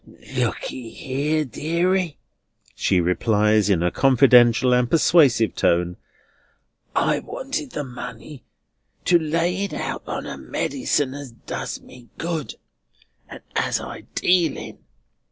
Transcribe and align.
"Look'ee 0.35 0.89
here, 0.89 1.45
deary," 1.45 2.17
she 2.73 2.99
replies, 2.99 3.69
in 3.69 3.83
a 3.83 3.91
confidential 3.91 4.73
and 4.73 4.89
persuasive 4.89 5.53
tone, 5.55 5.95
"I 6.95 7.19
wanted 7.19 7.73
the 7.73 7.83
money 7.83 8.43
to 9.05 9.19
lay 9.19 9.63
it 9.63 9.73
out 9.75 10.01
on 10.07 10.25
a 10.25 10.39
medicine 10.39 11.13
as 11.13 11.33
does 11.45 11.81
me 11.81 12.09
good, 12.17 12.55
and 13.29 13.41
as 13.55 13.79
I 13.79 14.01
deal 14.15 14.57
in. 14.57 14.79